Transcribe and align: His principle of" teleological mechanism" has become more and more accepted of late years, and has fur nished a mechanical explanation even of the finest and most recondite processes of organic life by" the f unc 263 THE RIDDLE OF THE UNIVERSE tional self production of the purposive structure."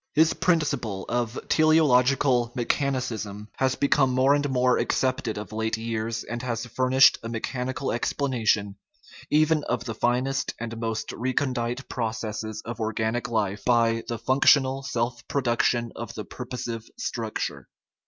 His 0.15 0.33
principle 0.33 1.05
of" 1.09 1.39
teleological 1.47 2.51
mechanism" 2.55 3.49
has 3.57 3.75
become 3.75 4.11
more 4.15 4.33
and 4.33 4.49
more 4.49 4.79
accepted 4.79 5.37
of 5.37 5.51
late 5.51 5.77
years, 5.77 6.23
and 6.23 6.41
has 6.41 6.65
fur 6.65 6.89
nished 6.89 7.19
a 7.21 7.29
mechanical 7.29 7.91
explanation 7.91 8.77
even 9.29 9.63
of 9.65 9.85
the 9.85 9.93
finest 9.93 10.55
and 10.59 10.75
most 10.79 11.11
recondite 11.11 11.87
processes 11.87 12.63
of 12.65 12.79
organic 12.79 13.29
life 13.29 13.63
by" 13.63 14.01
the 14.07 14.15
f 14.15 14.27
unc 14.27 14.47
263 14.47 14.57
THE 14.57 14.57
RIDDLE 14.57 14.57
OF 14.57 14.57
THE 14.57 14.57
UNIVERSE 14.57 14.85
tional 14.89 14.91
self 15.13 15.27
production 15.27 15.91
of 15.95 16.13
the 16.15 16.25
purposive 16.25 16.85
structure." 16.97 17.67